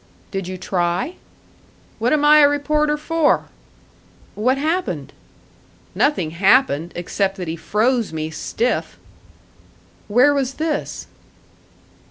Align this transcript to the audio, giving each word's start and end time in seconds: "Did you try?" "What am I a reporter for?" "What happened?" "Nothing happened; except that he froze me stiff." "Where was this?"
"Did 0.31 0.47
you 0.47 0.57
try?" 0.57 1.17
"What 1.99 2.11
am 2.11 2.25
I 2.25 2.39
a 2.39 2.49
reporter 2.49 2.97
for?" 2.97 3.49
"What 4.33 4.57
happened?" 4.57 5.13
"Nothing 5.93 6.31
happened; 6.31 6.91
except 6.95 7.37
that 7.37 7.47
he 7.47 7.55
froze 7.55 8.11
me 8.11 8.31
stiff." 8.31 8.97
"Where 10.07 10.33
was 10.33 10.55
this?" 10.55 11.05